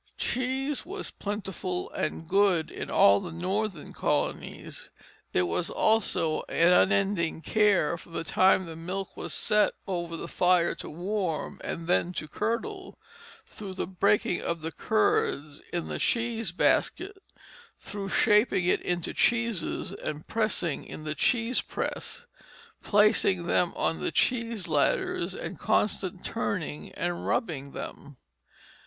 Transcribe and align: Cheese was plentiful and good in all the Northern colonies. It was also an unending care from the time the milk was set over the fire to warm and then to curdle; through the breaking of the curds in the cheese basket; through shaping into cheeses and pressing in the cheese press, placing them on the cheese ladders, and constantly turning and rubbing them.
Cheese 0.17 0.83
was 0.83 1.11
plentiful 1.11 1.91
and 1.91 2.27
good 2.27 2.71
in 2.71 2.89
all 2.89 3.19
the 3.19 3.31
Northern 3.31 3.93
colonies. 3.93 4.89
It 5.31 5.43
was 5.43 5.69
also 5.69 6.41
an 6.49 6.73
unending 6.73 7.43
care 7.43 7.99
from 7.99 8.13
the 8.13 8.23
time 8.23 8.65
the 8.65 8.75
milk 8.75 9.15
was 9.15 9.31
set 9.31 9.73
over 9.85 10.17
the 10.17 10.27
fire 10.27 10.73
to 10.73 10.89
warm 10.89 11.61
and 11.63 11.87
then 11.87 12.13
to 12.13 12.27
curdle; 12.27 12.97
through 13.45 13.75
the 13.75 13.85
breaking 13.85 14.41
of 14.41 14.61
the 14.61 14.71
curds 14.71 15.61
in 15.71 15.85
the 15.85 15.99
cheese 15.99 16.51
basket; 16.51 17.17
through 17.79 18.09
shaping 18.09 18.65
into 18.65 19.13
cheeses 19.13 19.93
and 19.93 20.27
pressing 20.27 20.83
in 20.83 21.03
the 21.03 21.13
cheese 21.13 21.61
press, 21.61 22.25
placing 22.81 23.43
them 23.45 23.71
on 23.75 23.99
the 23.99 24.11
cheese 24.11 24.67
ladders, 24.67 25.35
and 25.35 25.59
constantly 25.59 26.23
turning 26.23 26.91
and 26.93 27.27
rubbing 27.27 27.73
them. 27.73 28.17